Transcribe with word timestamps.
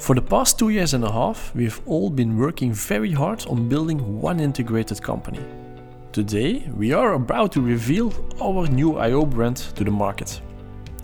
For 0.00 0.14
the 0.14 0.22
past 0.22 0.58
two 0.58 0.70
years 0.70 0.94
and 0.94 1.04
a 1.04 1.12
half, 1.12 1.54
we've 1.54 1.78
all 1.86 2.08
been 2.08 2.38
working 2.38 2.72
very 2.72 3.12
hard 3.12 3.44
on 3.48 3.68
building 3.68 4.18
one 4.18 4.40
integrated 4.40 5.02
company. 5.02 5.40
Today, 6.10 6.66
we 6.74 6.94
are 6.94 7.12
about 7.12 7.52
to 7.52 7.60
reveal 7.60 8.10
our 8.40 8.66
new 8.66 8.96
IO 8.96 9.26
brand 9.26 9.58
to 9.58 9.84
the 9.84 9.90
market. 9.90 10.40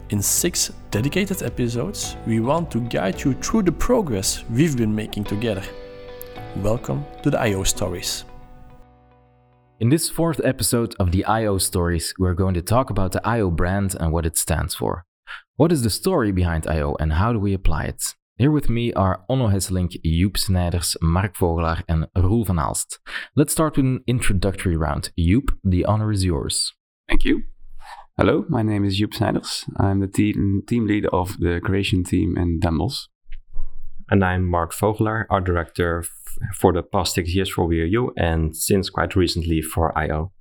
In 0.09 0.22
six 0.22 0.72
dedicated 0.90 1.43
episodes, 1.43 2.17
we 2.27 2.40
want 2.40 2.71
to 2.71 2.80
guide 2.80 3.22
you 3.22 3.35
through 3.35 3.64
the 3.64 3.72
progress 3.72 4.45
we've 4.48 4.79
been 4.79 4.95
making 4.95 5.24
together. 5.24 5.62
Welcome 6.62 7.04
to 7.22 7.28
the 7.28 7.38
IO 7.38 7.64
Stories. 7.64 8.24
In 9.78 9.90
this 9.90 10.08
fourth 10.08 10.40
episode 10.42 10.94
of 10.98 11.12
the 11.12 11.26
IO 11.26 11.58
Stories, 11.58 12.14
we're 12.18 12.32
going 12.32 12.54
to 12.54 12.62
talk 12.62 12.88
about 12.88 13.12
the 13.12 13.24
IO 13.28 13.50
brand 13.50 13.94
and 14.00 14.10
what 14.10 14.24
it 14.24 14.38
stands 14.38 14.74
for. 14.74 15.04
What 15.56 15.70
is 15.70 15.82
the 15.82 15.90
story 15.90 16.32
behind 16.32 16.66
IO 16.66 16.96
and 16.98 17.12
how 17.12 17.34
do 17.34 17.38
we 17.38 17.52
apply 17.52 17.84
it? 17.84 18.14
Here 18.39 18.50
with 18.50 18.68
me 18.68 18.93
are 18.93 19.25
Onno 19.30 19.50
Hesselink, 19.50 19.98
Joep 20.05 20.37
Snijders, 20.37 20.95
Mark 21.01 21.38
Vogelaar, 21.38 21.83
and 21.88 22.06
Roel 22.15 22.45
van 22.45 22.59
Aalst. 22.59 22.98
Let's 23.34 23.52
start 23.52 23.79
with 23.79 23.87
an 23.87 24.05
introductory 24.06 24.77
round. 24.77 25.10
Joep, 25.19 25.56
the 25.65 25.87
honor 25.87 26.12
is 26.12 26.23
yours. 26.23 26.74
Thank 27.09 27.24
you. 27.24 27.45
Hello, 28.19 28.45
my 28.51 28.60
name 28.60 28.84
is 28.84 29.01
Joep 29.01 29.15
Snijders. 29.15 29.65
I'm 29.79 30.01
the 30.01 30.07
team, 30.07 30.62
team 30.69 30.87
lead 30.87 31.07
of 31.07 31.38
the 31.38 31.62
creation 31.65 32.05
team 32.05 32.37
in 32.37 32.60
Den 32.60 32.79
And 34.10 34.23
I'm 34.23 34.45
Mark 34.45 34.74
Vogelaar, 34.74 35.24
art 35.30 35.45
director 35.45 36.05
for 36.60 36.74
the 36.74 36.82
past 36.82 37.15
six 37.15 37.34
years 37.34 37.51
for 37.51 37.66
WeAreU 37.66 38.10
and 38.18 38.55
since 38.55 38.91
quite 38.91 39.16
recently 39.16 39.62
for 39.62 39.96
IO. 39.96 40.32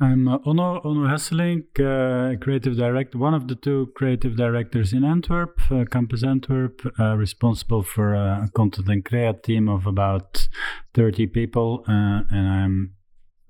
I'm 0.00 0.28
uh, 0.28 0.38
Onno, 0.38 0.84
Onno 0.84 1.08
Hesselink, 1.08 1.80
uh, 1.80 2.38
creative 2.38 2.76
director, 2.76 3.18
one 3.18 3.34
of 3.34 3.48
the 3.48 3.56
two 3.56 3.92
creative 3.96 4.36
directors 4.36 4.92
in 4.92 5.04
Antwerp, 5.04 5.60
uh, 5.70 5.84
Campus 5.90 6.22
Antwerp, 6.22 6.80
uh, 7.00 7.16
responsible 7.16 7.82
for 7.82 8.14
a 8.14 8.48
content 8.54 8.88
and 8.88 9.04
create 9.04 9.42
team 9.42 9.68
of 9.68 9.86
about 9.86 10.48
30 10.94 11.26
people, 11.26 11.84
uh, 11.88 12.22
and 12.30 12.48
I'm 12.48 12.94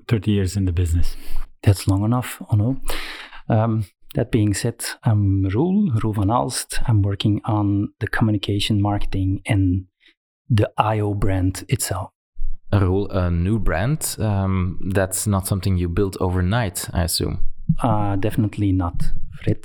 30 0.08 0.30
years 0.30 0.56
in 0.56 0.64
the 0.64 0.72
business. 0.72 1.16
That's 1.62 1.86
long 1.86 2.04
enough, 2.04 2.38
Onno. 2.50 2.80
Um, 3.50 3.84
that 4.14 4.30
being 4.30 4.54
said, 4.54 4.84
I'm 5.04 5.44
Roel, 5.48 5.92
Roel 6.02 6.14
van 6.14 6.28
Aalst. 6.28 6.82
I'm 6.88 7.02
working 7.02 7.42
on 7.44 7.92
the 8.00 8.08
communication, 8.08 8.80
marketing, 8.80 9.42
and 9.44 9.84
the 10.48 10.70
IO 10.78 11.12
brand 11.12 11.64
itself. 11.68 12.10
Roel, 12.72 13.10
a 13.10 13.30
new 13.30 13.58
brand, 13.58 14.16
um, 14.18 14.78
that's 14.92 15.26
not 15.26 15.46
something 15.46 15.76
you 15.76 15.88
built 15.88 16.16
overnight, 16.20 16.88
I 16.92 17.04
assume. 17.04 17.40
Uh, 17.82 18.16
definitely 18.16 18.72
not, 18.72 19.02
Fred. 19.42 19.64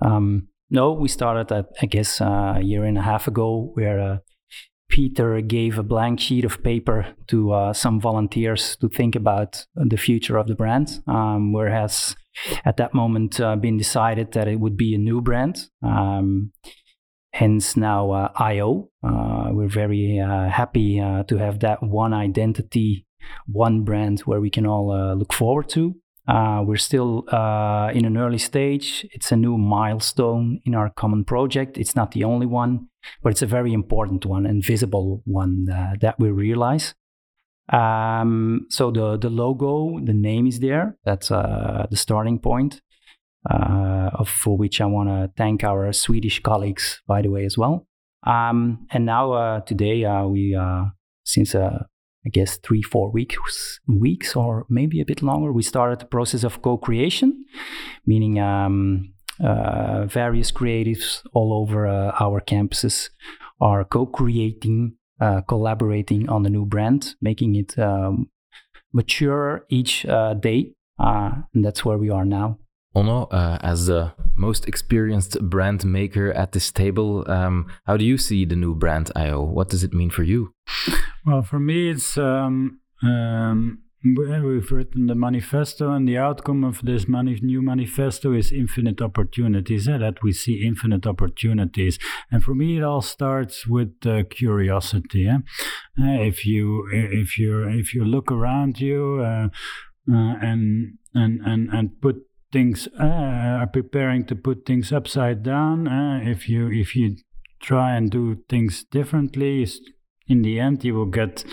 Um, 0.00 0.48
no, 0.70 0.92
we 0.92 1.08
started, 1.08 1.52
at, 1.52 1.66
I 1.82 1.86
guess, 1.86 2.20
uh, 2.20 2.54
a 2.56 2.62
year 2.62 2.84
and 2.84 2.96
a 2.96 3.02
half 3.02 3.28
ago, 3.28 3.70
where 3.74 4.00
uh, 4.00 4.18
Peter 4.88 5.40
gave 5.40 5.78
a 5.78 5.82
blank 5.82 6.20
sheet 6.20 6.44
of 6.44 6.62
paper 6.62 7.06
to 7.28 7.52
uh, 7.52 7.72
some 7.72 8.00
volunteers 8.00 8.76
to 8.76 8.88
think 8.88 9.14
about 9.14 9.66
the 9.74 9.96
future 9.96 10.36
of 10.36 10.46
the 10.48 10.54
brand. 10.54 11.00
Um, 11.06 11.52
whereas 11.52 12.16
at 12.64 12.76
that 12.76 12.94
moment, 12.94 13.40
uh, 13.40 13.56
been 13.56 13.76
decided 13.76 14.32
that 14.32 14.48
it 14.48 14.60
would 14.60 14.76
be 14.76 14.94
a 14.94 14.98
new 14.98 15.20
brand. 15.20 15.68
Um, 15.82 16.52
hence 17.32 17.76
now 17.76 18.10
uh, 18.10 18.32
IO. 18.36 18.90
Uh, 19.02 19.48
we're 19.52 19.68
very 19.68 20.18
uh, 20.18 20.48
happy 20.48 21.00
uh, 21.00 21.22
to 21.24 21.36
have 21.38 21.60
that 21.60 21.82
one 21.82 22.12
identity, 22.12 23.06
one 23.46 23.82
brand 23.82 24.20
where 24.20 24.40
we 24.40 24.50
can 24.50 24.66
all 24.66 24.90
uh, 24.90 25.14
look 25.14 25.32
forward 25.32 25.68
to. 25.70 25.94
Uh, 26.28 26.62
we're 26.64 26.76
still 26.76 27.24
in 27.92 28.04
an 28.04 28.16
early 28.16 28.38
stage. 28.38 29.04
It's 29.12 29.32
a 29.32 29.36
new 29.36 29.58
milestone 29.58 30.60
in 30.64 30.74
our 30.74 30.90
common 30.90 31.24
project. 31.24 31.76
It's 31.76 31.96
not 31.96 32.12
the 32.12 32.22
only 32.24 32.46
one, 32.46 32.88
but 33.22 33.30
it's 33.30 33.42
a 33.42 33.46
very 33.46 33.72
important 33.72 34.26
one 34.26 34.46
and 34.46 34.64
visible 34.64 35.22
one 35.24 35.64
that 36.00 36.20
we 36.20 36.30
realize. 36.30 36.94
Um, 37.72 38.66
so 38.68 38.90
the 38.90 39.16
the 39.16 39.30
logo, 39.30 39.98
the 40.04 40.12
name 40.12 40.46
is 40.46 40.60
there. 40.60 40.96
That's 41.04 41.28
the 41.28 41.96
starting 41.96 42.38
point 42.38 42.80
uh, 43.48 44.24
for 44.24 44.56
which 44.56 44.80
I 44.80 44.86
want 44.86 45.08
to 45.08 45.30
thank 45.36 45.64
our 45.64 45.92
Swedish 45.92 46.40
colleagues, 46.40 47.00
by 47.06 47.22
the 47.22 47.28
way, 47.28 47.44
as 47.44 47.56
well. 47.56 47.86
Um, 48.26 48.86
and 48.90 49.06
now 49.06 49.32
uh, 49.32 49.60
today 49.60 50.04
uh, 50.04 50.26
we, 50.26 50.54
uh, 50.54 50.86
since 51.24 51.54
uh, 51.54 51.84
I 52.26 52.28
guess 52.28 52.58
three, 52.58 52.82
four 52.82 53.10
weeks, 53.10 53.80
weeks 53.88 54.36
or 54.36 54.66
maybe 54.68 55.00
a 55.00 55.06
bit 55.06 55.22
longer, 55.22 55.52
we 55.52 55.62
started 55.62 56.00
the 56.00 56.04
process 56.04 56.44
of 56.44 56.60
co-creation, 56.60 57.44
meaning 58.04 58.38
um, 58.38 59.14
uh, 59.42 60.04
various 60.04 60.52
creatives 60.52 61.22
all 61.32 61.54
over 61.54 61.86
our 61.86 62.42
campuses 62.42 63.08
are 63.58 63.84
co-creating, 63.84 64.96
collaborating 65.48 66.28
on 66.28 66.42
the 66.42 66.50
new 66.50 66.66
brand, 66.66 67.14
making 67.22 67.54
it 67.54 67.78
um, 67.78 68.28
mature 68.92 69.64
each 69.70 70.02
day, 70.40 70.74
and 70.98 71.64
that's 71.64 71.86
where 71.86 71.96
we 71.96 72.10
are 72.10 72.26
now. 72.26 72.58
Onno, 72.94 73.28
uh, 73.30 73.58
as 73.60 73.86
the 73.86 74.12
most 74.36 74.66
experienced 74.66 75.40
brand 75.42 75.84
maker 75.84 76.32
at 76.32 76.52
this 76.52 76.72
table, 76.72 77.24
um, 77.30 77.66
how 77.86 77.96
do 77.96 78.04
you 78.04 78.18
see 78.18 78.44
the 78.44 78.56
new 78.56 78.74
brand 78.74 79.12
IO? 79.14 79.42
What 79.42 79.68
does 79.68 79.84
it 79.84 79.92
mean 79.92 80.10
for 80.10 80.24
you? 80.24 80.54
Well, 81.24 81.42
for 81.42 81.60
me, 81.60 81.90
it's 81.90 82.16
um, 82.18 82.80
um, 83.02 83.82
we've 84.02 84.72
written 84.72 85.06
the 85.06 85.14
manifesto, 85.14 85.92
and 85.92 86.08
the 86.08 86.18
outcome 86.18 86.64
of 86.64 86.80
this 86.82 87.06
mani- 87.06 87.40
new 87.42 87.62
manifesto 87.62 88.32
is 88.32 88.50
infinite 88.50 89.00
opportunities. 89.00 89.86
Eh? 89.86 89.98
That 89.98 90.22
we 90.22 90.32
see 90.32 90.64
infinite 90.66 91.06
opportunities, 91.06 91.98
and 92.30 92.42
for 92.42 92.54
me, 92.54 92.78
it 92.78 92.82
all 92.82 93.02
starts 93.02 93.66
with 93.66 93.94
uh, 94.06 94.24
curiosity. 94.30 95.28
Eh? 95.28 95.38
Uh, 96.00 96.22
if 96.22 96.46
you 96.46 96.88
if 96.90 97.38
you 97.38 97.68
if 97.68 97.94
you 97.94 98.04
look 98.04 98.32
around 98.32 98.80
you 98.80 99.20
uh, 99.20 99.48
uh 100.10 100.34
and 100.40 100.94
and 101.14 101.40
and 101.44 101.68
and 101.70 102.00
put 102.00 102.16
things 102.52 102.88
uh, 102.98 103.04
are 103.04 103.66
preparing 103.66 104.24
to 104.26 104.34
put 104.34 104.66
things 104.66 104.92
upside 104.92 105.42
down. 105.42 105.88
Uh, 105.88 106.20
if 106.22 106.48
you 106.48 106.70
if 106.70 106.96
you 106.96 107.16
try 107.60 107.94
and 107.94 108.10
do 108.10 108.38
things 108.48 108.84
differently, 108.84 109.66
in 110.26 110.42
the 110.42 110.58
end 110.58 110.84
you 110.84 110.94
will 110.94 111.06
get 111.06 111.44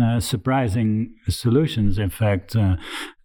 uh, 0.00 0.20
surprising 0.20 1.14
solutions. 1.28 1.98
In 1.98 2.10
fact, 2.10 2.56
uh, 2.56 2.76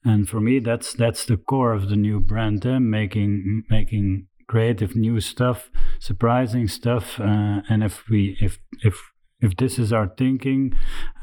and 0.04 0.28
for 0.28 0.40
me, 0.40 0.60
that's 0.60 0.94
that's 0.94 1.26
the 1.26 1.38
core 1.38 1.74
of 1.74 1.90
the 1.90 1.96
new 1.96 2.20
brand, 2.20 2.66
uh, 2.66 2.80
making 2.80 3.64
making 3.70 4.28
creative 4.48 4.96
new 4.96 5.20
stuff, 5.20 5.70
surprising 6.00 6.68
stuff. 6.68 7.20
Uh, 7.20 7.62
and 7.70 7.84
if 7.84 8.10
we 8.10 8.38
if 8.42 8.58
if 8.84 9.12
if 9.40 9.56
this 9.58 9.80
is 9.80 9.92
our 9.92 10.08
thinking, 10.18 10.74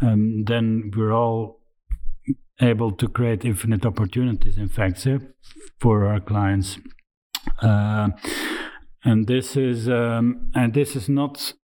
um, 0.00 0.44
then 0.44 0.91
we're 0.97 1.12
all 1.12 1.58
able 2.61 2.93
to 2.93 3.09
create 3.09 3.45
infinite 3.45 3.87
opportunities, 3.87 4.59
in 4.59 4.69
fact, 4.69 5.07
for 5.81 6.07
our 6.07 6.21
clients. 6.21 6.79
Uh, 7.63 8.09
and 9.05 9.27
this 9.27 9.57
is 9.57 9.89
um, 9.89 10.51
and 10.55 10.75
this 10.75 10.97
is 10.97 11.09
not 11.09 11.55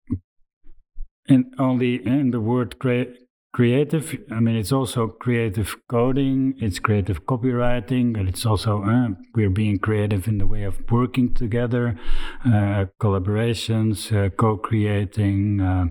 in 1.29 1.51
only 1.59 1.97
in 2.07 2.31
the 2.31 2.41
word 2.41 2.79
cre- 2.79 3.13
creative. 3.53 4.17
I 4.31 4.41
mean, 4.41 4.57
it's 4.57 4.73
also 4.73 5.09
creative 5.09 5.77
coding, 5.89 6.55
it's 6.59 6.79
creative 6.79 7.25
copywriting, 7.25 8.19
and 8.19 8.29
it's 8.29 8.47
also 8.47 8.83
uh, 8.83 9.09
we're 9.35 9.51
being 9.51 9.79
creative 9.79 10.27
in 10.27 10.39
the 10.39 10.47
way 10.47 10.63
of 10.63 10.81
working 10.91 11.35
together, 11.35 11.99
uh, 12.45 12.87
collaborations, 13.01 14.13
uh, 14.13 14.31
co-creating, 14.31 15.61
uh, 15.61 15.87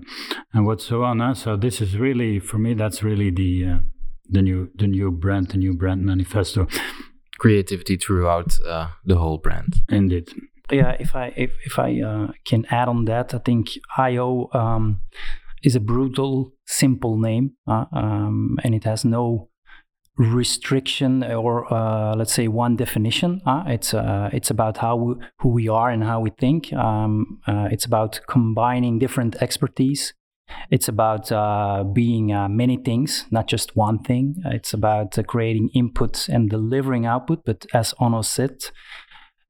and 0.52 0.66
what 0.66 0.80
so 0.80 1.04
on. 1.04 1.34
So 1.34 1.56
this 1.56 1.80
is 1.80 1.96
really 1.98 2.38
for 2.38 2.58
me. 2.58 2.74
That's 2.74 3.02
really 3.02 3.30
the 3.30 3.64
uh, 3.64 3.78
the 4.28 4.42
new 4.42 4.70
the 4.74 4.86
new 4.86 5.10
brand, 5.10 5.48
the 5.48 5.58
new 5.58 5.74
brand 5.74 6.04
manifesto. 6.04 6.66
Creativity 7.38 7.96
throughout 7.96 8.58
uh, 8.66 8.88
the 9.04 9.16
whole 9.16 9.38
brand. 9.38 9.82
Indeed. 9.88 10.28
Yeah, 10.70 10.96
if 10.98 11.14
I 11.14 11.32
if, 11.36 11.50
if 11.64 11.78
I 11.78 12.00
uh, 12.00 12.32
can 12.44 12.64
add 12.70 12.88
on 12.88 13.04
that, 13.06 13.34
I 13.34 13.38
think 13.38 13.68
IO 13.98 14.48
um, 14.52 15.00
is 15.62 15.76
a 15.76 15.80
brutal, 15.80 16.52
simple 16.66 17.18
name, 17.18 17.52
uh, 17.66 17.84
um, 17.92 18.58
and 18.62 18.74
it 18.74 18.84
has 18.84 19.04
no 19.04 19.48
restriction 20.16 21.24
or 21.24 21.72
uh, 21.72 22.14
let's 22.14 22.32
say 22.32 22.46
one 22.48 22.76
definition. 22.76 23.42
Uh, 23.44 23.64
it's 23.66 23.92
uh, 23.92 24.30
it's 24.32 24.50
about 24.50 24.78
how 24.78 24.96
we, 24.96 25.14
who 25.40 25.48
we 25.48 25.68
are 25.68 25.90
and 25.90 26.04
how 26.04 26.20
we 26.20 26.30
think. 26.30 26.72
Um, 26.72 27.40
uh, 27.46 27.68
it's 27.70 27.84
about 27.84 28.20
combining 28.28 28.98
different 28.98 29.36
expertise 29.42 30.14
it's 30.70 30.88
about 30.88 31.30
uh, 31.30 31.84
being 31.84 32.32
uh, 32.32 32.48
many 32.48 32.76
things, 32.76 33.26
not 33.30 33.46
just 33.46 33.76
one 33.76 33.98
thing. 33.98 34.36
It's 34.46 34.72
about 34.72 35.18
uh, 35.18 35.22
creating 35.22 35.70
input 35.74 36.28
and 36.28 36.50
delivering 36.50 37.06
output. 37.06 37.44
But 37.44 37.66
as 37.72 37.94
Onno 38.00 38.24
said, 38.24 38.64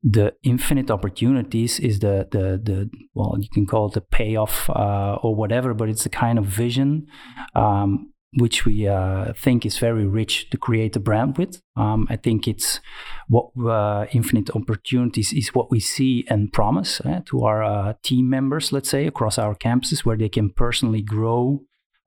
the 0.03 0.35
infinite 0.43 0.91
opportunities 0.91 1.81
is 1.81 2.01
the 2.01 2.29
the 2.31 2.61
the 2.63 2.91
well, 3.15 3.37
you 3.41 3.49
can 3.53 3.67
call 3.67 3.87
it 3.87 3.95
the 3.95 4.03
payoff 4.03 4.69
uh, 4.71 5.17
or 5.23 5.35
whatever, 5.35 5.73
but 5.73 5.89
it's 5.89 6.05
a 6.05 6.11
kind 6.11 6.39
of 6.39 6.45
vision 6.45 7.07
um, 7.55 8.13
which 8.37 8.65
we 8.65 8.89
uh, 8.89 9.33
think 9.35 9.65
is 9.65 9.79
very 9.79 10.07
rich 10.07 10.51
to 10.51 10.57
create 10.57 10.97
a 10.97 11.01
brand 11.01 11.39
with. 11.39 11.61
Um, 11.77 12.07
I 12.11 12.17
think 12.17 12.49
it's 12.49 12.81
what 13.29 13.51
uh, 13.65 14.07
Infinite 14.13 14.51
Opportunities 14.55 15.33
is 15.33 15.55
what 15.55 15.71
we 15.71 15.81
see 15.81 16.25
and 16.29 16.53
promise 16.53 17.01
uh, 17.01 17.21
to 17.27 17.45
our 17.45 17.63
uh, 17.63 17.95
team 18.03 18.29
members, 18.29 18.73
let's 18.73 18.91
say, 18.91 19.07
across 19.07 19.39
our 19.39 19.55
campuses, 19.55 20.05
where 20.05 20.17
they 20.17 20.29
can 20.29 20.51
personally 20.51 21.03
grow 21.03 21.61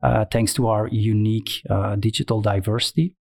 uh, 0.04 0.26
thanks 0.32 0.54
to 0.56 0.68
our 0.68 0.88
unique 0.88 1.62
uh, 1.70 1.96
digital 1.96 2.42
diversity. 2.42 3.16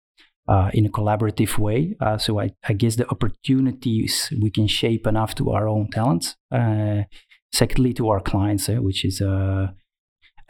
in 0.73 0.85
a 0.85 0.89
collaborative 0.89 1.57
way. 1.57 1.95
so 2.17 2.39
I, 2.39 2.51
I, 2.69 2.73
guess 2.73 2.95
the 2.97 3.09
opportunities 3.09 4.33
we 4.41 4.49
can 4.51 4.67
shape 4.67 5.07
enough 5.07 5.35
to 5.35 5.51
our 5.51 5.67
own 5.67 5.89
talents. 5.89 6.35
secondly, 7.51 7.93
to 7.93 8.09
our 8.09 8.19
clients, 8.19 8.67
which 8.67 9.05
is 9.05 9.21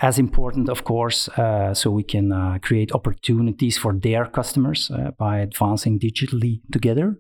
as 0.04 0.20
important, 0.20 0.68
of 0.68 0.84
course, 0.84 1.30
uh, 1.30 1.74
so 1.74 1.90
we 1.90 2.04
can 2.04 2.34
uh, 2.34 2.60
create 2.62 2.92
opportunities 2.92 3.78
for 3.78 3.94
their 3.94 4.26
customers 4.26 4.92
uh, 4.92 5.12
by 5.18 5.40
advancing 5.40 5.98
digitally 5.98 6.60
together. 6.74 7.18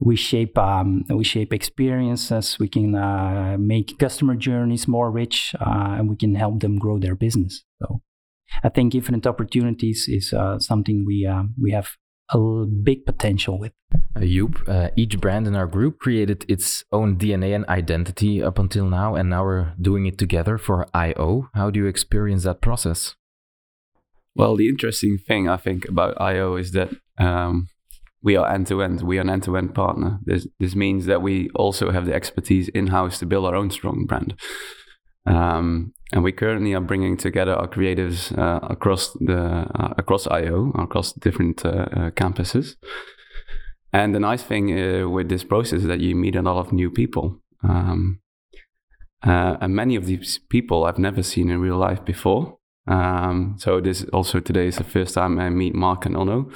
We 0.00 0.16
shape 0.16 0.58
um, 0.58 1.04
we 1.08 1.24
shape 1.24 1.52
experiences. 1.52 2.58
We 2.58 2.68
can 2.68 2.94
uh, 2.96 3.56
make 3.58 3.98
customer 3.98 4.34
journeys 4.34 4.88
more 4.88 5.10
rich, 5.10 5.54
uh, 5.60 5.96
and 5.98 6.08
we 6.10 6.16
can 6.16 6.34
help 6.34 6.60
them 6.60 6.78
grow 6.78 6.98
their 6.98 7.14
business. 7.14 7.64
So, 7.80 8.02
I 8.64 8.70
think 8.70 8.94
infinite 8.94 9.26
opportunities 9.26 10.06
is 10.08 10.32
uh, 10.32 10.58
something 10.58 11.04
we 11.06 11.28
we 11.60 11.70
have 11.70 11.96
a 12.30 12.66
big 12.66 13.06
potential 13.06 13.58
with. 13.58 13.72
Uh, 14.14 14.20
Joep, 14.20 14.68
uh, 14.68 14.90
each 14.96 15.18
brand 15.20 15.46
in 15.46 15.56
our 15.56 15.66
group 15.66 15.98
created 15.98 16.44
its 16.48 16.84
own 16.92 17.16
DNA 17.16 17.54
and 17.54 17.64
identity 17.66 18.42
up 18.42 18.58
until 18.58 18.86
now, 18.86 19.14
and 19.14 19.30
now 19.30 19.44
we're 19.44 19.72
doing 19.80 20.06
it 20.06 20.18
together 20.18 20.58
for 20.58 20.86
IO. 20.92 21.48
How 21.54 21.70
do 21.70 21.80
you 21.80 21.86
experience 21.86 22.44
that 22.44 22.60
process? 22.60 23.14
Well, 24.34 24.56
the 24.56 24.68
interesting 24.68 25.18
thing 25.18 25.48
I 25.48 25.56
think 25.56 25.88
about 25.88 26.20
IO 26.20 26.56
is 26.56 26.72
that 26.72 26.90
um, 27.18 27.68
we 28.22 28.36
are 28.36 28.50
end 28.50 28.66
to 28.68 28.82
end. 28.82 29.02
We 29.02 29.18
are 29.18 29.22
an 29.22 29.30
end 29.30 29.44
to 29.44 29.56
end 29.56 29.74
partner. 29.74 30.20
This 30.24 30.46
this 30.58 30.74
means 30.74 31.06
that 31.06 31.22
we 31.22 31.50
also 31.54 31.90
have 31.90 32.06
the 32.06 32.14
expertise 32.14 32.68
in 32.68 32.88
house 32.88 33.18
to 33.18 33.26
build 33.26 33.46
our 33.46 33.54
own 33.54 33.70
strong 33.70 34.06
brand. 34.06 34.34
Um, 35.26 35.92
and 36.12 36.24
we 36.24 36.32
currently 36.32 36.74
are 36.74 36.80
bringing 36.80 37.16
together 37.16 37.54
our 37.54 37.68
creatives 37.68 38.36
uh, 38.36 38.60
across 38.62 39.12
the 39.20 39.66
uh, 39.74 39.94
across 39.98 40.26
IO, 40.26 40.70
across 40.78 41.12
different 41.12 41.64
uh, 41.64 41.68
uh, 41.68 42.10
campuses. 42.10 42.76
And 43.92 44.14
the 44.14 44.20
nice 44.20 44.42
thing 44.42 44.72
uh, 44.72 45.08
with 45.08 45.28
this 45.28 45.44
process 45.44 45.80
is 45.80 45.86
that 45.86 46.00
you 46.00 46.14
meet 46.14 46.36
a 46.36 46.42
lot 46.42 46.58
of 46.58 46.72
new 46.72 46.90
people, 46.90 47.40
um, 47.62 48.20
uh, 49.26 49.56
and 49.60 49.74
many 49.74 49.96
of 49.96 50.06
these 50.06 50.38
people 50.50 50.84
I've 50.84 50.98
never 50.98 51.22
seen 51.22 51.50
in 51.50 51.60
real 51.60 51.76
life 51.76 52.04
before. 52.04 52.58
Um, 52.86 53.56
so 53.58 53.80
this 53.80 54.04
also 54.12 54.40
today 54.40 54.68
is 54.68 54.76
the 54.76 54.84
first 54.84 55.14
time 55.14 55.38
I 55.38 55.50
meet 55.50 55.74
Mark 55.74 56.06
and 56.06 56.16
Onno. 56.16 56.50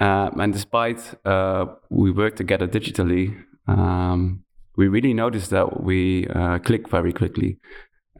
and 0.00 0.52
despite 0.52 1.14
we 1.88 2.10
work 2.10 2.34
together 2.34 2.66
digitally, 2.66 3.44
um, 3.68 4.42
we 4.76 4.88
really 4.88 5.14
noticed 5.14 5.50
that 5.50 5.84
we 5.84 6.26
click 6.64 6.88
very 6.88 7.12
quickly 7.12 7.58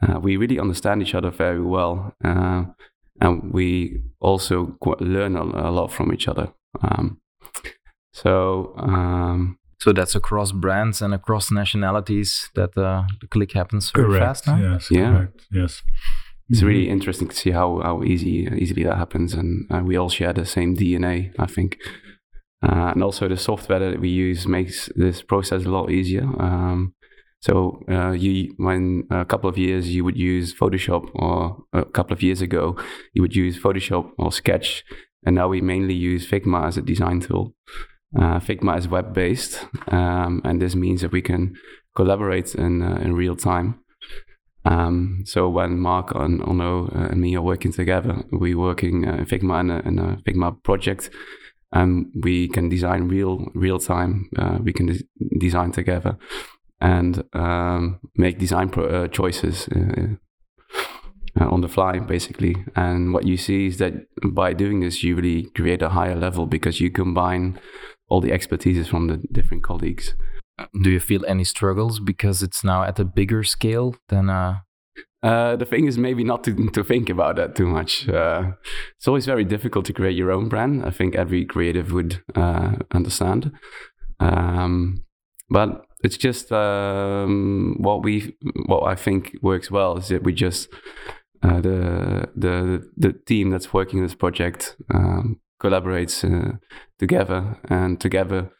uh, 0.02 0.18
we 0.18 0.36
really 0.36 0.58
understand 0.58 1.02
each 1.02 1.14
other 1.14 1.30
very 1.30 1.60
well, 1.60 2.14
uh, 2.24 2.64
and 3.20 3.52
we 3.52 4.02
also 4.20 4.76
learn 5.00 5.36
a, 5.36 5.42
a, 5.42 5.70
lot 5.70 5.92
from 5.92 6.12
each 6.12 6.26
other. 6.26 6.52
Um, 6.82 7.20
so, 8.12 8.74
um, 8.78 9.58
so 9.78 9.92
that's 9.92 10.14
across 10.14 10.52
brands 10.52 11.02
and 11.02 11.12
across 11.12 11.50
nationalities 11.50 12.50
that 12.54 12.76
uh, 12.76 13.04
the 13.20 13.26
click 13.26 13.52
happens 13.52 13.90
very 13.90 14.08
correct. 14.08 14.24
fast. 14.24 14.44
Huh? 14.46 14.56
Yes, 14.56 14.88
yeah. 14.90 15.12
correct. 15.12 15.46
Yes. 15.50 15.82
It's 16.48 16.58
mm-hmm. 16.58 16.66
really 16.66 16.88
interesting 16.88 17.28
to 17.28 17.36
see 17.36 17.50
how, 17.50 17.80
how 17.80 18.02
easy 18.02 18.48
easily 18.58 18.84
that 18.84 18.96
happens, 18.96 19.34
and 19.34 19.70
uh, 19.70 19.82
we 19.84 19.96
all 19.96 20.08
share 20.08 20.32
the 20.32 20.46
same 20.46 20.76
DNA, 20.76 21.32
I 21.38 21.46
think. 21.46 21.78
Uh, 22.62 22.92
and 22.92 23.02
also 23.02 23.28
the 23.28 23.36
software 23.36 23.78
that 23.78 24.00
we 24.00 24.08
use 24.08 24.46
makes 24.46 24.90
this 24.94 25.22
process 25.22 25.64
a 25.64 25.68
lot 25.68 25.90
easier. 25.90 26.24
Um, 26.38 26.94
so 27.40 27.82
uh, 27.88 28.10
you, 28.10 28.54
when 28.58 29.06
a 29.10 29.24
couple 29.24 29.48
of 29.48 29.56
years 29.56 29.94
you 29.94 30.04
would 30.04 30.16
use 30.16 30.54
Photoshop, 30.54 31.08
or 31.14 31.64
a 31.72 31.84
couple 31.84 32.12
of 32.12 32.22
years 32.22 32.42
ago 32.42 32.76
you 33.14 33.22
would 33.22 33.34
use 33.34 33.58
Photoshop 33.58 34.10
or 34.18 34.30
Sketch, 34.30 34.84
and 35.24 35.34
now 35.36 35.48
we 35.48 35.60
mainly 35.60 35.94
use 35.94 36.28
Figma 36.28 36.66
as 36.66 36.76
a 36.76 36.82
design 36.82 37.20
tool. 37.20 37.54
Uh, 38.14 38.40
Figma 38.40 38.76
is 38.76 38.88
web 38.88 39.14
based, 39.14 39.66
um, 39.88 40.42
and 40.44 40.60
this 40.60 40.74
means 40.74 41.00
that 41.00 41.12
we 41.12 41.22
can 41.22 41.54
collaborate 41.96 42.54
in 42.54 42.82
uh, 42.82 43.00
in 43.02 43.14
real 43.14 43.36
time. 43.36 43.80
Um, 44.66 45.22
so 45.24 45.48
when 45.48 45.78
Mark 45.78 46.14
and 46.14 46.42
Onno 46.42 46.94
uh, 46.94 47.08
and 47.10 47.20
me 47.22 47.34
are 47.36 47.42
working 47.42 47.72
together, 47.72 48.22
we're 48.30 48.58
working 48.58 49.08
uh, 49.08 49.16
in 49.16 49.24
Figma 49.24 49.60
in 49.60 49.70
a, 49.70 49.78
in 49.80 49.98
a 49.98 50.16
Figma 50.26 50.62
project, 50.62 51.08
and 51.72 52.12
we 52.22 52.48
can 52.48 52.68
design 52.68 53.08
real 53.08 53.46
real 53.54 53.78
time. 53.78 54.28
Uh, 54.36 54.58
we 54.62 54.74
can 54.74 54.86
de- 54.86 55.04
design 55.38 55.72
together 55.72 56.18
and 56.80 57.24
um, 57.32 58.00
make 58.16 58.38
design 58.38 58.70
pro- 58.70 58.86
uh, 58.86 59.08
choices 59.08 59.68
uh, 59.68 60.16
uh, 61.40 61.48
on 61.48 61.60
the 61.60 61.68
fly, 61.68 61.98
basically. 61.98 62.56
And 62.74 63.12
what 63.12 63.26
you 63.26 63.36
see 63.36 63.66
is 63.66 63.78
that 63.78 63.94
by 64.24 64.52
doing 64.52 64.80
this, 64.80 65.02
you 65.02 65.16
really 65.16 65.50
create 65.50 65.82
a 65.82 65.90
higher 65.90 66.16
level 66.16 66.46
because 66.46 66.80
you 66.80 66.90
combine 66.90 67.60
all 68.08 68.20
the 68.20 68.30
expertises 68.30 68.88
from 68.88 69.06
the 69.06 69.18
different 69.32 69.62
colleagues. 69.62 70.14
Do 70.82 70.90
you 70.90 71.00
feel 71.00 71.24
any 71.26 71.44
struggles 71.44 72.00
because 72.00 72.42
it's 72.42 72.62
now 72.62 72.82
at 72.82 72.98
a 72.98 73.04
bigger 73.04 73.44
scale 73.44 73.96
than 74.08 74.28
uh, 74.28 74.60
uh, 75.22 75.56
the 75.56 75.66
thing 75.66 75.86
is 75.86 75.98
maybe 75.98 76.24
not 76.24 76.44
to, 76.44 76.70
to 76.70 76.82
think 76.82 77.10
about 77.10 77.36
that 77.36 77.54
too 77.54 77.66
much. 77.66 78.08
Uh, 78.08 78.52
it's 78.96 79.06
always 79.06 79.26
very 79.26 79.44
difficult 79.44 79.84
to 79.86 79.92
create 79.92 80.16
your 80.16 80.30
own 80.30 80.48
brand. 80.48 80.84
I 80.84 80.90
think 80.90 81.14
every 81.14 81.44
creative 81.44 81.92
would 81.92 82.22
uh, 82.34 82.76
understand. 82.92 83.52
Um, 84.18 85.04
but 85.50 85.84
it's 86.02 86.16
just 86.16 86.50
um, 86.52 87.76
what 87.78 88.02
we 88.02 88.36
what 88.66 88.84
I 88.84 88.94
think 88.94 89.36
works 89.42 89.70
well 89.70 89.98
is 89.98 90.08
that 90.08 90.22
we 90.22 90.32
just 90.32 90.68
uh, 91.42 91.60
the 91.60 92.28
the 92.34 92.88
the 92.96 93.12
team 93.12 93.50
that's 93.50 93.72
working 93.72 94.02
this 94.02 94.14
project 94.14 94.76
um, 94.92 95.40
collaborates 95.62 96.24
uh, 96.24 96.56
together, 96.98 97.58
and 97.68 98.00
together 98.00 98.50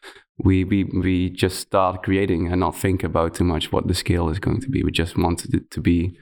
we, 0.43 0.63
we 0.63 0.83
we 0.83 1.29
just 1.29 1.59
start 1.59 2.03
creating 2.03 2.51
and 2.51 2.59
not 2.59 2.75
think 2.75 3.03
about 3.03 3.35
too 3.35 3.43
much 3.43 3.71
what 3.71 3.87
the 3.87 3.93
scale 3.93 4.29
is 4.29 4.39
going 4.39 4.61
to 4.61 4.69
be. 4.69 4.83
We 4.83 4.91
just 4.91 5.17
wanted 5.17 5.53
it 5.53 5.71
to 5.71 5.81
be 5.81 6.17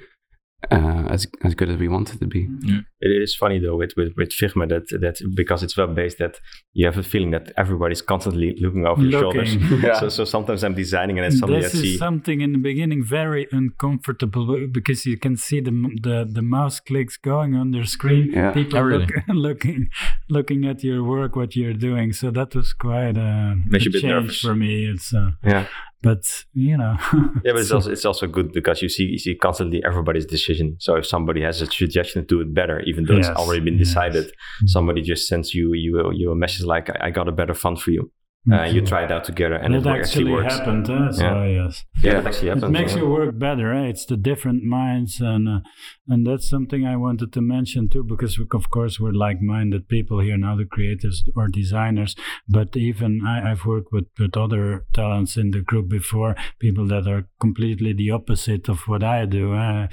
uh, 0.72 1.08
as 1.10 1.26
as 1.44 1.56
good 1.56 1.70
as 1.70 1.78
we 1.78 1.88
wanted 1.88 2.20
to 2.20 2.28
be. 2.28 2.48
Yeah. 2.62 2.80
It 3.00 3.22
is 3.24 3.34
funny 3.36 3.60
though 3.60 3.78
with 3.78 3.94
with, 3.96 4.14
with 4.18 4.30
Figma 4.30 4.68
that 4.70 4.88
that 5.02 5.18
because 5.34 5.64
it's 5.64 5.78
web 5.78 5.96
based 5.96 6.18
that 6.18 6.40
you 6.74 6.86
have 6.86 6.98
a 6.98 7.04
feeling 7.04 7.32
that 7.32 7.52
everybody's 7.58 8.02
constantly 8.02 8.56
looking 8.60 8.86
over 8.86 9.02
your 9.02 9.22
shoulders. 9.22 9.56
yeah. 9.84 10.00
So 10.00 10.10
so 10.10 10.26
sometimes 10.26 10.64
I'm 10.64 10.76
designing 10.76 11.18
and 11.18 11.28
it's 11.28 11.40
something 11.40 11.62
this 11.62 11.74
I 11.76 11.78
see. 11.78 11.94
is 11.94 12.00
something 12.00 12.42
in 12.42 12.52
the 12.52 12.58
beginning 12.58 13.04
very 13.04 13.48
uncomfortable 13.52 14.68
because 14.72 15.06
you 15.06 15.18
can 15.18 15.38
see 15.38 15.62
the 15.62 15.72
the, 16.02 16.30
the 16.30 16.42
mouse 16.42 16.80
clicks 16.80 17.16
going 17.16 17.56
on 17.56 17.72
their 17.72 17.86
screen. 17.86 18.32
Yeah. 18.34 18.52
People 18.52 18.80
oh, 18.80 18.82
really? 18.82 19.08
look, 19.08 19.28
looking 19.30 19.90
looking 20.30 20.66
at 20.66 20.84
your 20.84 21.04
work, 21.04 21.38
what 21.38 21.56
you're 21.56 21.74
doing. 21.74 22.12
So 22.12 22.32
that 22.32 22.54
was 22.54 22.74
quite 22.74 23.18
a, 23.18 23.56
a 23.74 23.80
change 23.80 24.04
nervous. 24.04 24.42
for 24.42 24.56
me. 24.56 24.86
It's 24.86 25.14
uh, 25.14 25.32
yeah 25.44 25.68
but 26.02 26.46
you 26.54 26.78
know 26.78 26.96
yeah 27.44 27.52
but 27.52 27.58
it's 27.58 27.72
also 27.72 27.92
it's 27.92 28.06
also 28.06 28.26
good 28.26 28.52
because 28.54 28.82
you 28.82 28.90
see 28.90 29.04
you 29.04 29.18
see 29.18 29.36
constantly 29.36 29.82
everybody's 29.86 30.26
decision 30.26 30.76
so 30.80 30.96
if 30.96 31.06
somebody 31.06 31.42
has 31.42 31.62
a 31.62 31.66
suggestion 31.66 32.22
to 32.22 32.28
do 32.28 32.42
it 32.42 32.54
better 32.54 32.80
even 32.82 33.06
though 33.06 33.16
yes. 33.16 33.28
it's 33.28 33.38
already 33.38 33.60
been 33.60 33.78
decided 33.78 34.26
yes. 34.26 34.34
Mm-hmm. 34.34 34.68
somebody 34.68 35.02
just 35.02 35.28
sends 35.28 35.54
you 35.54 35.74
you 35.74 36.12
you 36.14 36.32
a 36.32 36.36
message 36.36 36.66
like 36.66 36.90
I, 37.02 37.12
got 37.12 37.28
a 37.28 37.32
better 37.32 37.54
fund 37.54 37.82
for 37.82 37.92
you 37.92 38.12
uh, 38.52 38.64
you 38.64 38.82
try 38.82 39.04
it 39.04 39.12
out 39.12 39.26
together 39.26 39.56
and 39.56 39.76
it, 39.76 39.80
it 39.80 39.88
actually, 39.88 40.00
actually 40.02 40.32
works. 40.32 40.54
happened 40.54 40.88
huh? 40.88 41.12
so 41.12 41.24
yeah. 41.24 41.46
yes 41.46 41.86
yeah 42.02 42.20
it 42.20 42.26
actually 42.26 42.48
happened 42.48 42.76
it 42.76 42.80
makes 42.80 42.96
your 42.96 43.10
work 43.10 43.38
better 43.38 43.74
eh? 43.74 43.88
it's 43.88 44.06
the 44.06 44.16
different 44.16 44.64
minds 44.64 45.20
and 45.20 45.48
uh, 45.50 45.60
and 46.08 46.26
that's 46.26 46.50
something 46.50 46.86
i 46.86 46.96
wanted 46.96 47.34
to 47.34 47.42
mention 47.42 47.90
too 47.90 48.02
because 48.02 48.40
we, 48.40 48.46
of 48.54 48.70
course 48.70 48.98
we're 48.98 49.12
like-minded 49.12 49.90
people 49.90 50.22
here 50.22 50.38
now 50.38 50.56
the 50.56 50.66
creators 50.66 51.24
or 51.36 51.50
designers 51.50 52.16
but 52.48 52.76
even 52.78 53.22
I, 53.28 53.50
have 53.50 53.66
worked 53.66 53.92
with, 53.92 54.08
with 54.18 54.38
other 54.38 54.86
talents 54.94 55.36
in 55.36 55.52
the 55.52 55.62
group 55.62 55.90
before 55.90 56.36
people 56.60 56.88
that 56.88 57.08
are 57.08 57.28
completely 57.42 57.92
the 57.92 58.10
opposite 58.12 58.70
of 58.70 58.88
what 58.88 59.04
i 59.04 59.26
do 59.26 59.54
uh, 59.54 59.88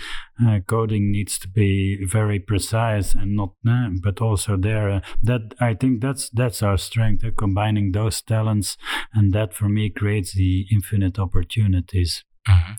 uh, 0.46 0.60
coding 0.66 1.10
needs 1.10 1.36
to 1.40 1.48
be 1.48 2.04
very 2.04 2.38
precise 2.38 3.12
and 3.12 3.34
not 3.34 3.54
uh, 3.68 3.88
but 4.02 4.20
also 4.20 4.56
there 4.56 4.88
uh, 4.88 5.00
that 5.20 5.52
i 5.60 5.74
think 5.74 6.00
that's 6.00 6.30
that's 6.30 6.62
our 6.62 6.78
strength 6.78 7.24
uh, 7.24 7.30
combining 7.36 7.90
those 7.90 8.22
talents 8.22 8.36
and 8.45 9.33
that 9.33 9.55
for 9.55 9.69
me 9.69 9.90
creates 9.90 10.35
the 10.35 10.66
infinite 10.73 11.19
opportunities 11.19 12.25
mm-hmm. 12.49 12.73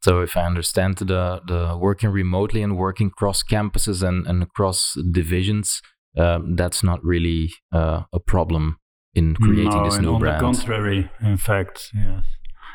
so 0.00 0.20
if 0.20 0.36
i 0.36 0.44
understand 0.44 0.96
the 0.98 1.40
the 1.46 1.76
working 1.78 2.10
remotely 2.10 2.62
and 2.62 2.76
working 2.76 3.10
cross 3.10 3.42
campuses 3.42 4.06
and, 4.06 4.26
and 4.26 4.42
across 4.42 4.96
divisions 5.12 5.80
um, 6.16 6.56
that's 6.56 6.82
not 6.82 7.04
really 7.04 7.50
uh, 7.72 8.02
a 8.12 8.18
problem 8.18 8.78
in 9.14 9.34
creating 9.34 9.70
no, 9.70 9.84
this 9.84 9.98
new 9.98 10.14
on 10.14 10.20
brand. 10.20 10.42
On 10.42 10.52
the 10.52 10.58
contrary, 10.58 11.10
in 11.20 11.36
fact, 11.36 11.90
yes 11.94 12.24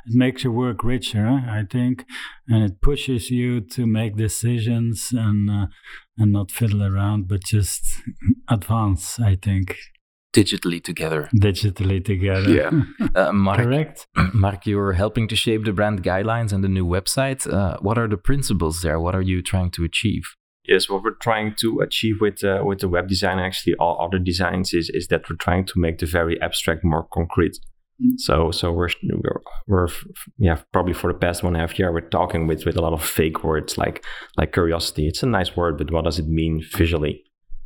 it 0.05 0.15
makes 0.15 0.43
your 0.43 0.53
work 0.53 0.83
richer, 0.83 1.27
I 1.27 1.63
think, 1.69 2.05
and 2.47 2.63
it 2.63 2.81
pushes 2.81 3.29
you 3.29 3.61
to 3.61 3.85
make 3.85 4.15
decisions 4.15 5.11
and 5.11 5.49
uh, 5.49 5.67
and 6.17 6.31
not 6.31 6.51
fiddle 6.51 6.83
around, 6.83 7.27
but 7.27 7.43
just 7.43 8.01
advance. 8.49 9.19
I 9.19 9.35
think 9.35 9.77
digitally 10.33 10.83
together. 10.83 11.29
Digitally 11.35 12.03
together. 12.03 12.49
Yeah. 12.49 12.71
uh, 13.15 13.31
Mark, 13.31 13.59
Correct. 13.59 14.07
Mark, 14.33 14.65
you're 14.65 14.93
helping 14.93 15.27
to 15.27 15.35
shape 15.35 15.65
the 15.65 15.73
brand 15.73 16.03
guidelines 16.03 16.51
and 16.53 16.63
the 16.63 16.69
new 16.69 16.85
website. 16.85 17.51
Uh, 17.51 17.77
what 17.81 17.97
are 17.97 18.07
the 18.07 18.17
principles 18.17 18.81
there? 18.81 18.99
What 18.99 19.15
are 19.15 19.21
you 19.21 19.41
trying 19.41 19.71
to 19.71 19.83
achieve? 19.83 20.23
Yes, 20.65 20.89
what 20.89 21.03
we're 21.03 21.15
trying 21.15 21.55
to 21.59 21.79
achieve 21.79 22.21
with 22.21 22.43
uh, 22.43 22.61
with 22.63 22.79
the 22.79 22.87
web 22.87 23.07
design, 23.07 23.39
actually 23.39 23.73
all 23.79 23.99
other 23.99 24.19
designs, 24.19 24.73
is 24.73 24.89
is 24.93 25.07
that 25.07 25.27
we're 25.29 25.35
trying 25.35 25.65
to 25.65 25.73
make 25.75 25.97
the 25.97 26.05
very 26.05 26.39
abstract 26.39 26.83
more 26.83 27.07
concrete. 27.11 27.57
Mm. 28.01 28.19
So 28.19 28.51
so 28.51 28.71
we're, 28.71 28.89
we're 29.03 29.41
we're 29.67 29.87
yeah 30.37 30.59
probably 30.71 30.93
for 30.93 31.11
the 31.11 31.17
past 31.17 31.41
one 31.43 31.55
and 31.55 31.63
a 31.63 31.67
half 31.67 31.79
year 31.79 31.91
we're 31.91 32.01
talking 32.01 32.45
with 32.45 32.65
with 32.65 32.77
a 32.77 32.81
lot 32.81 32.93
of 32.93 33.03
fake 33.03 33.43
words 33.43 33.77
like 33.77 34.05
like 34.37 34.53
curiosity. 34.53 35.07
It's 35.07 35.23
a 35.23 35.27
nice 35.27 35.57
word, 35.57 35.79
but 35.79 35.91
what 35.91 36.05
does 36.05 36.19
it 36.19 36.27
mean 36.27 36.63
visually? 36.71 37.23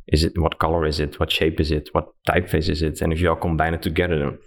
Is 0.08 0.24
it 0.24 0.38
what 0.38 0.58
color 0.58 0.86
is 0.86 1.00
it? 1.00 1.18
What 1.18 1.32
shape 1.32 1.60
is 1.60 1.70
it? 1.70 1.88
What 1.92 2.08
typeface 2.28 2.68
is 2.68 2.82
it? 2.82 3.00
And 3.00 3.12
if 3.12 3.20
you 3.20 3.28
all 3.28 3.36
combine 3.36 3.74
it 3.74 3.82
together, 3.82 4.38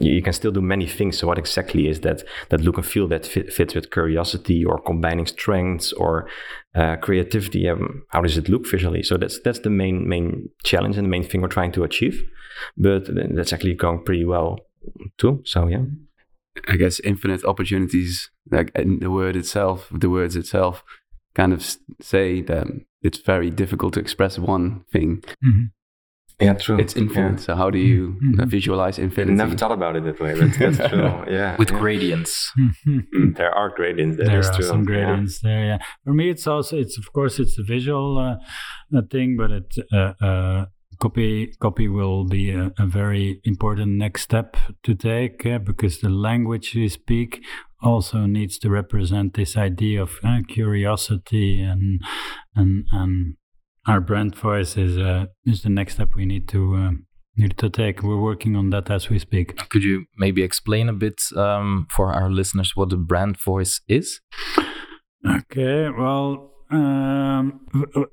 you 0.00 0.22
can 0.22 0.32
still 0.32 0.52
do 0.52 0.60
many 0.60 0.86
things. 0.86 1.18
So 1.18 1.26
what 1.26 1.38
exactly 1.38 1.88
is 1.88 2.00
that 2.00 2.22
that 2.50 2.60
look 2.60 2.76
and 2.76 2.86
feel 2.86 3.08
that 3.08 3.26
fit, 3.26 3.52
fits 3.52 3.74
with 3.74 3.90
curiosity 3.90 4.64
or 4.64 4.78
combining 4.78 5.26
strengths 5.26 5.92
or 5.92 6.28
uh, 6.74 6.96
creativity? 6.96 7.68
Um, 7.68 8.04
how 8.10 8.20
does 8.20 8.36
it 8.36 8.48
look 8.48 8.66
visually? 8.66 9.02
So 9.02 9.16
that's 9.16 9.40
that's 9.40 9.60
the 9.60 9.70
main 9.70 10.08
main 10.08 10.50
challenge 10.64 10.96
and 10.96 11.06
the 11.06 11.10
main 11.10 11.24
thing 11.24 11.40
we're 11.40 11.48
trying 11.48 11.72
to 11.72 11.84
achieve. 11.84 12.22
But 12.76 13.08
that's 13.34 13.52
actually 13.52 13.74
going 13.74 14.04
pretty 14.04 14.24
well 14.24 14.58
too. 15.16 15.42
So 15.44 15.68
yeah. 15.68 15.84
I 16.66 16.76
guess 16.76 16.98
infinite 17.00 17.44
opportunities, 17.44 18.30
like 18.50 18.72
the 18.74 19.10
word 19.10 19.36
itself, 19.36 19.88
the 19.92 20.10
words 20.10 20.34
itself, 20.34 20.82
kind 21.34 21.52
of 21.52 21.64
say 22.00 22.42
that 22.42 22.66
it's 23.02 23.18
very 23.18 23.50
difficult 23.50 23.94
to 23.94 24.00
express 24.00 24.38
one 24.38 24.84
thing. 24.92 25.22
Mm-hmm. 25.44 25.64
Yeah, 26.40 26.52
true. 26.54 26.78
It's 26.78 26.94
infinite. 26.94 27.40
Yeah. 27.40 27.46
So 27.46 27.54
how 27.56 27.68
do 27.68 27.78
you 27.78 28.16
mm-hmm. 28.22 28.48
visualize 28.48 28.98
infinity? 28.98 29.32
I 29.32 29.44
never 29.44 29.56
thought 29.56 29.72
about 29.72 29.96
it 29.96 30.04
that 30.04 30.20
way, 30.20 30.38
but 30.38 30.52
that's 30.56 30.78
true. 30.88 31.24
Yeah, 31.28 31.56
with 31.56 31.72
yeah. 31.72 31.78
gradients. 31.78 32.52
Mm, 32.86 33.36
there 33.36 33.52
are 33.52 33.70
gradients. 33.70 34.18
That 34.18 34.26
there 34.26 34.38
are 34.38 34.52
true. 34.54 34.64
some 34.64 34.84
gradients 34.84 35.40
yeah. 35.42 35.50
there. 35.50 35.64
Yeah. 35.66 35.78
For 36.04 36.12
me, 36.12 36.30
it's 36.30 36.46
also 36.46 36.78
it's 36.78 36.96
of 36.96 37.12
course 37.12 37.40
it's 37.40 37.58
a 37.58 37.64
visual 37.64 38.18
uh, 38.18 39.02
thing, 39.10 39.36
but 39.36 39.50
it 39.50 39.74
uh, 39.92 40.12
uh, 40.24 40.66
copy 41.00 41.52
copy 41.58 41.88
will 41.88 42.24
be 42.24 42.52
a, 42.52 42.72
a, 42.78 42.86
very 42.86 43.40
important 43.44 43.92
next 43.92 44.22
step 44.22 44.56
to 44.84 44.94
take 44.94 45.42
because 45.64 45.98
the 46.00 46.08
language 46.08 46.74
we 46.74 46.88
speak 46.88 47.42
also 47.82 48.26
needs 48.26 48.58
to 48.58 48.70
represent 48.70 49.34
this 49.34 49.56
idea 49.56 50.02
of 50.02 50.18
uh, 50.24 50.40
curiosity 50.48 51.60
and 51.62 52.00
and 52.54 52.84
and 52.92 53.36
our 53.86 54.00
brand 54.00 54.34
voice 54.34 54.76
is 54.76 54.98
uh, 54.98 55.26
is 55.46 55.62
the 55.62 55.70
next 55.70 55.94
step 55.94 56.14
we 56.14 56.26
need 56.26 56.48
to 56.48 56.74
uh, 56.74 56.90
need 57.36 57.56
to 57.58 57.70
take. 57.70 58.02
We're 58.02 58.20
working 58.20 58.56
on 58.56 58.70
that 58.70 58.90
as 58.90 59.08
we 59.08 59.18
speak. 59.18 59.56
Could 59.70 59.84
you 59.84 60.04
maybe 60.16 60.42
explain 60.42 60.88
a 60.88 60.92
bit 60.92 61.22
um, 61.36 61.86
for 61.90 62.12
our 62.12 62.30
listeners 62.30 62.72
what 62.74 62.90
the 62.90 62.96
brand 62.96 63.40
voice 63.40 63.80
is? 63.88 64.20
Okay, 65.26 65.88
well, 65.90 66.52
um, 66.70 67.66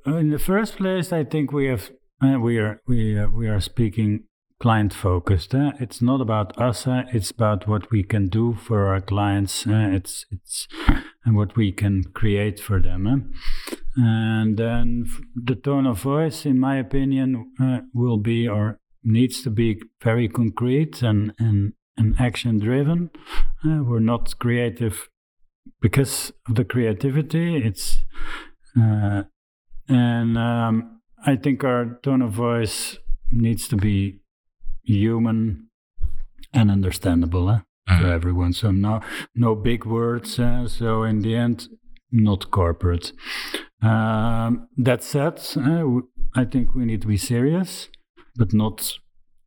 in 0.06 0.30
the 0.30 0.40
first 0.40 0.78
place, 0.78 1.12
I 1.12 1.24
think 1.24 1.52
we 1.52 1.66
have 1.68 1.92
uh, 2.22 2.40
we 2.40 2.58
are 2.58 2.82
we 2.88 3.18
uh, 3.20 3.28
we 3.28 3.48
are 3.48 3.60
speaking 3.60 4.24
client 4.60 4.94
focused. 4.94 5.54
Eh? 5.54 5.72
It's 5.80 6.02
not 6.02 6.22
about 6.22 6.60
us. 6.60 6.88
Eh? 6.88 7.04
It's 7.14 7.32
about 7.32 7.68
what 7.68 7.92
we 7.92 8.04
can 8.04 8.28
do 8.28 8.54
for 8.54 8.88
our 8.88 9.02
clients. 9.02 9.68
Eh? 9.68 9.90
It's 9.92 10.26
it's 10.32 10.68
and 11.24 11.36
what 11.36 11.56
we 11.56 11.72
can 11.72 12.04
create 12.14 12.60
for 12.60 12.82
them. 12.82 13.08
Eh? 13.08 13.76
And 13.98 14.58
then 14.58 15.06
the 15.36 15.56
tone 15.56 15.86
of 15.86 16.00
voice, 16.00 16.46
in 16.46 16.60
my 16.60 16.78
opinion, 16.78 17.52
uh, 17.60 17.80
will 17.94 18.18
be 18.18 18.48
or 18.48 18.80
needs 19.04 19.42
to 19.44 19.50
be 19.50 19.82
very 20.02 20.28
concrete 20.28 21.02
and 21.02 21.34
and, 21.40 21.74
and 21.98 22.16
action 22.20 22.60
driven. 22.60 23.12
Uh, 23.66 23.84
we're 23.84 24.00
not 24.00 24.38
creative 24.40 25.10
because 25.82 26.32
of 26.48 26.56
the 26.56 26.66
creativity. 26.66 27.58
It's 27.58 28.04
uh, 28.80 29.24
and 29.88 30.38
um, 30.38 31.02
I 31.26 31.36
think 31.36 31.64
our 31.64 32.00
tone 32.04 32.22
of 32.22 32.32
voice 32.32 32.98
needs 33.32 33.68
to 33.68 33.76
be 33.76 34.20
human 34.86 35.68
and 36.54 36.72
understandable 36.72 37.50
eh, 37.50 37.60
mm-hmm. 37.90 38.02
for 38.02 38.12
everyone. 38.12 38.54
So 38.54 38.72
no 38.72 39.02
no 39.36 39.56
big 39.56 39.86
words. 39.86 40.40
Uh, 40.40 40.68
so 40.68 41.04
in 41.04 41.20
the 41.20 41.36
end, 41.36 41.68
not 42.12 42.52
corporate. 42.52 43.12
Um, 43.82 44.68
that 44.78 45.04
said, 45.04 45.42
uh, 45.58 46.02
I 46.36 46.46
think 46.46 46.74
we 46.74 46.86
need 46.86 47.02
to 47.02 47.08
be 47.08 47.18
serious, 47.18 47.90
but 48.36 48.54
not 48.54 48.98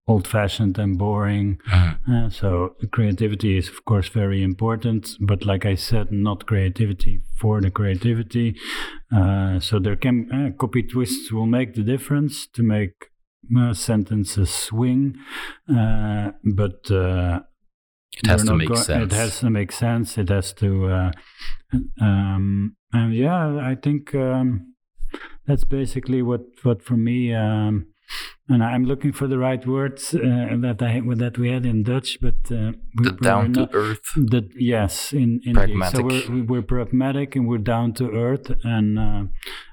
old-fashioned 0.06 0.78
and 0.78 0.96
boring. 0.96 1.58
Uh, 1.70 2.30
so 2.30 2.74
creativity 2.90 3.58
is 3.58 3.68
of 3.68 3.84
course 3.84 4.08
very 4.08 4.42
important, 4.42 5.10
but 5.20 5.44
like 5.44 5.66
I 5.66 5.74
said, 5.74 6.10
not 6.10 6.46
creativity 6.46 7.20
for 7.36 7.60
the 7.60 7.70
creativity. 7.70 8.56
Uh, 9.14 9.60
so 9.60 9.78
there 9.78 9.96
can 9.96 10.30
uh, 10.32 10.56
copy 10.58 10.82
twists 10.82 11.30
will 11.30 11.46
make 11.46 11.74
the 11.74 11.82
difference 11.82 12.46
to 12.54 12.62
make 12.62 13.10
sentences 13.72 14.50
swing, 14.50 15.16
uh, 15.68 16.32
but 16.44 16.90
uh, 16.90 17.40
it 18.16 18.26
has 18.26 18.44
to 18.44 18.54
make 18.54 18.68
go- 18.68 18.74
sense. 18.74 19.12
It 19.12 19.16
has 19.16 19.40
to 19.40 19.50
make 19.50 19.72
sense. 19.72 20.18
It 20.18 20.28
has 20.28 20.52
to, 20.54 20.86
uh, 20.86 21.12
um, 22.00 22.76
and 22.92 23.14
yeah, 23.14 23.56
I 23.58 23.74
think 23.74 24.14
um, 24.14 24.74
that's 25.46 25.64
basically 25.64 26.22
what 26.22 26.42
what 26.62 26.82
for 26.82 26.96
me. 26.96 27.34
Um, 27.34 27.88
and 28.48 28.64
I'm 28.64 28.84
looking 28.84 29.12
for 29.12 29.26
the 29.26 29.38
right 29.38 29.64
words 29.66 30.14
uh, 30.14 30.18
that 30.60 30.78
I 30.80 31.00
that 31.16 31.38
we 31.38 31.50
had 31.50 31.66
in 31.66 31.82
Dutch, 31.82 32.18
but 32.20 32.34
uh, 32.50 32.72
we, 32.96 33.04
the 33.04 33.12
down 33.20 33.52
to 33.54 33.68
earth. 33.74 34.06
The, 34.16 34.48
yes, 34.56 35.12
in 35.12 35.40
in 35.44 35.54
pragmatic. 35.54 35.96
So 35.96 36.30
we're, 36.30 36.44
we're 36.44 36.62
pragmatic 36.62 37.36
and 37.36 37.46
we're 37.46 37.58
down 37.58 37.92
to 37.94 38.10
earth 38.10 38.50
and 38.64 38.98
uh, 38.98 39.24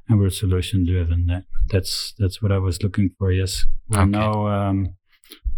and 0.10 0.20
we're 0.20 0.29
solution 0.29 0.86
driven. 0.86 1.27
That, 1.27 1.44
that's 1.70 2.13
that's 2.17 2.41
what 2.41 2.51
I 2.51 2.58
was 2.58 2.84
looking 2.84 3.12
for. 3.17 3.32
Yes, 3.32 3.65
we 3.88 3.98
okay. 3.98 4.10
know. 4.10 4.48
Um, 4.48 4.96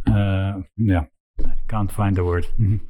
uh, 0.07 0.61
yeah, 0.77 1.05
I 1.43 1.55
can't 1.67 1.91
find 1.91 2.15
the 2.15 2.23
word. 2.23 2.47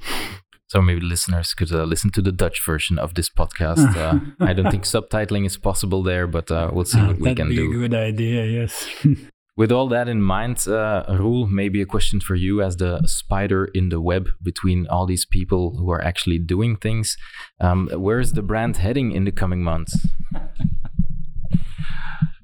So 0.69 0.81
maybe 0.81 1.00
listeners 1.00 1.53
could 1.53 1.72
uh, 1.72 1.86
listen 1.86 2.10
to 2.12 2.22
the 2.22 2.34
Dutch 2.34 2.62
version 2.65 3.00
of 3.00 3.13
this 3.13 3.29
podcast. 3.29 3.96
Uh, 3.96 4.19
I 4.41 4.51
don't 4.51 4.69
think 4.69 4.84
subtitling 4.96 5.46
is 5.46 5.55
possible 5.55 6.03
there, 6.03 6.27
but 6.27 6.51
uh, 6.51 6.72
we'll 6.74 6.84
see 6.84 7.00
what 7.00 7.19
we 7.19 7.34
can 7.34 7.48
do. 7.48 7.55
That'd 7.55 7.72
be 7.72 7.77
a 7.77 7.88
good 7.88 7.93
idea. 7.93 8.46
Yes. 8.46 8.89
With 9.58 9.72
all 9.72 9.88
that 9.88 10.08
in 10.08 10.22
mind, 10.22 10.68
uh, 10.68 11.04
maybe 11.50 11.82
a 11.82 11.86
question 11.86 12.20
for 12.20 12.36
you 12.36 12.62
as 12.62 12.78
the 12.78 13.02
spider 13.08 13.66
in 13.66 13.90
the 13.90 14.00
web 14.00 14.30
between 14.42 14.86
all 14.88 15.08
these 15.08 15.26
people 15.26 15.76
who 15.78 15.90
are 15.90 16.02
actually 16.02 16.38
doing 16.38 16.78
things. 16.78 17.18
Um, 17.60 17.90
where 17.92 18.20
is 18.20 18.34
the 18.34 18.44
brand 18.44 18.78
heading 18.78 19.12
in 19.12 19.26
the 19.26 19.32
coming 19.32 19.64
months? 19.64 20.08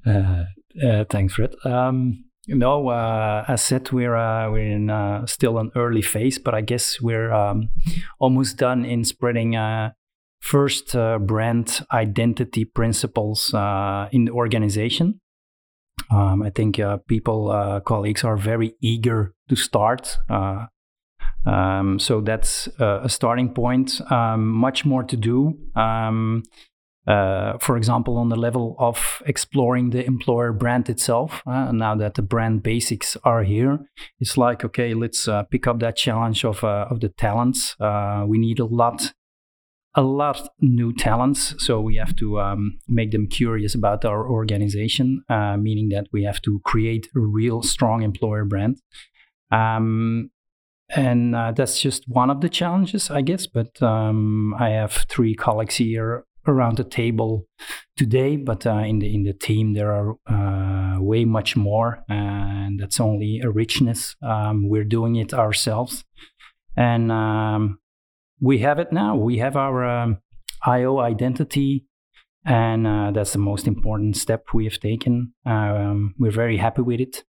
uh, 0.06 0.44
uh, 0.84 1.04
thanks, 1.08 1.34
Fred. 1.34 1.54
Um, 1.64 2.24
no, 2.48 2.88
uh, 2.88 3.44
as 3.46 3.62
said, 3.62 3.92
we're 3.92 4.16
uh, 4.16 4.50
we're 4.50 4.72
in 4.72 4.90
uh, 4.90 5.24
still 5.26 5.58
an 5.58 5.70
early 5.76 6.02
phase, 6.02 6.38
but 6.38 6.52
I 6.52 6.60
guess 6.62 7.00
we're 7.00 7.32
um, 7.32 7.70
almost 8.18 8.58
done 8.58 8.84
in 8.84 9.04
spreading 9.04 9.56
uh, 9.56 9.92
first 10.40 10.94
uh, 10.94 11.18
brand 11.18 11.86
identity 11.92 12.64
principles 12.64 13.54
uh, 13.54 14.08
in 14.12 14.26
the 14.26 14.32
organization. 14.32 15.20
Um, 16.10 16.42
I 16.42 16.50
think 16.50 16.78
uh, 16.78 16.98
people, 17.08 17.50
uh, 17.50 17.80
colleagues 17.80 18.24
are 18.24 18.36
very 18.36 18.74
eager 18.80 19.34
to 19.48 19.56
start. 19.56 20.18
Uh, 20.28 20.66
um, 21.46 21.98
so 21.98 22.20
that's 22.20 22.68
uh, 22.80 23.00
a 23.02 23.08
starting 23.08 23.52
point. 23.52 24.00
Um, 24.10 24.48
much 24.48 24.84
more 24.84 25.02
to 25.02 25.16
do. 25.16 25.58
Um, 25.74 26.42
uh, 27.06 27.58
for 27.58 27.76
example, 27.76 28.16
on 28.16 28.30
the 28.30 28.36
level 28.36 28.76
of 28.78 29.22
exploring 29.26 29.90
the 29.90 30.06
employer 30.06 30.52
brand 30.52 30.88
itself. 30.88 31.42
Uh, 31.46 31.70
now 31.70 31.94
that 31.94 32.14
the 32.14 32.22
brand 32.22 32.62
basics 32.62 33.14
are 33.24 33.42
here, 33.42 33.78
it's 34.20 34.38
like 34.38 34.64
okay, 34.64 34.94
let's 34.94 35.28
pick 35.50 35.66
up 35.66 35.80
that 35.80 35.96
challenge 35.96 36.46
of 36.46 36.64
of 36.64 37.00
the 37.00 37.10
talents. 37.10 37.76
we 38.26 38.38
need 38.38 38.58
a 38.58 38.64
lot 38.64 39.12
a 39.96 40.02
lot 40.02 40.40
of 40.40 40.48
new 40.60 40.92
talents, 40.92 41.54
so 41.58 41.80
we 41.80 41.96
have 41.96 42.16
to 42.16 42.40
um, 42.40 42.78
make 42.88 43.12
them 43.12 43.28
curious 43.28 43.74
about 43.74 44.04
our 44.04 44.28
organization, 44.28 45.22
uh, 45.28 45.56
meaning 45.56 45.88
that 45.90 46.08
we 46.12 46.24
have 46.24 46.42
to 46.42 46.60
create 46.64 47.08
a 47.14 47.20
real 47.20 47.62
strong 47.62 48.02
employer 48.02 48.44
brand. 48.44 48.80
Um, 49.50 50.30
and 50.90 51.34
uh, 51.34 51.52
that's 51.52 51.80
just 51.80 52.08
one 52.08 52.30
of 52.30 52.40
the 52.40 52.48
challenges, 52.48 53.10
I 53.10 53.22
guess. 53.22 53.46
But 53.46 53.80
um, 53.82 54.54
I 54.58 54.70
have 54.70 55.06
three 55.08 55.34
colleagues 55.34 55.76
here 55.76 56.24
around 56.46 56.76
the 56.76 56.84
table 56.84 57.46
today, 57.96 58.36
but 58.36 58.66
uh, 58.66 58.78
in 58.78 58.98
the 58.98 59.14
in 59.14 59.22
the 59.22 59.32
team 59.32 59.74
there 59.74 59.92
are 59.92 60.14
uh, 60.26 61.00
way 61.00 61.24
much 61.24 61.56
more, 61.56 62.04
and 62.08 62.80
that's 62.80 63.00
only 63.00 63.40
a 63.40 63.50
richness. 63.50 64.16
Um, 64.22 64.68
we're 64.68 64.84
doing 64.84 65.16
it 65.16 65.32
ourselves, 65.32 66.04
and 66.76 67.10
um, 67.10 67.78
we 68.40 68.58
have 68.58 68.78
it 68.78 68.92
now. 68.92 69.16
We 69.16 69.38
have 69.38 69.56
our 69.56 69.84
um, 69.84 70.18
IO 70.66 70.98
identity 70.98 71.86
And 72.46 72.86
uh, 72.86 73.10
that's 73.12 73.32
the 73.32 73.38
most 73.38 73.66
important 73.66 74.16
step 74.16 74.52
we 74.52 74.64
have 74.64 74.78
taken. 74.78 75.32
Um, 75.46 76.14
we're 76.18 76.30
very 76.30 76.58
happy 76.58 76.82
with 76.82 77.00
it. 77.00 77.24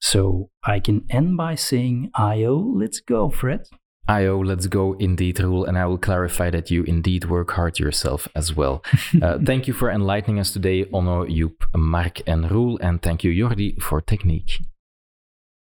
So 0.00 0.50
I 0.62 0.80
can 0.80 1.06
end 1.08 1.36
by 1.38 1.54
saying, 1.54 2.10
IO, 2.14 2.58
let's 2.76 3.00
go, 3.00 3.30
Fred. 3.30 3.62
IO, 4.06 4.38
let's 4.38 4.66
go 4.66 4.92
indeed, 4.98 5.40
Roel, 5.40 5.64
and 5.64 5.78
I 5.78 5.86
will 5.86 5.96
clarify 5.96 6.50
that 6.50 6.70
you 6.70 6.82
indeed 6.82 7.30
work 7.30 7.52
hard 7.52 7.78
yourself 7.78 8.28
as 8.34 8.54
well. 8.54 8.84
uh, 9.22 9.38
thank 9.42 9.66
you 9.66 9.72
for 9.72 9.90
enlightening 9.90 10.38
us 10.38 10.52
today, 10.52 10.84
Onno, 10.84 11.26
Joep, 11.26 11.64
Mark, 11.74 12.20
and 12.26 12.50
Roel, 12.50 12.78
and 12.82 13.00
thank 13.00 13.24
you, 13.24 13.32
Jordi, 13.32 13.80
for 13.80 14.02
technique. 14.02 14.60